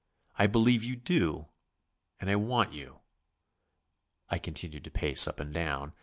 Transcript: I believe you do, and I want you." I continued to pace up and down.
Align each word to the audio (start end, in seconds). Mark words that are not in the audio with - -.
I 0.35 0.47
believe 0.47 0.83
you 0.83 0.95
do, 0.95 1.49
and 2.19 2.27
I 2.27 2.35
want 2.35 2.73
you." 2.73 3.01
I 4.29 4.39
continued 4.39 4.83
to 4.85 4.89
pace 4.89 5.27
up 5.27 5.39
and 5.39 5.53
down. 5.53 5.93